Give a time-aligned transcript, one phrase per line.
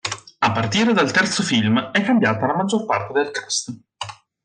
[0.41, 3.71] A partire dal terzo film è cambiata la maggior parte del cast.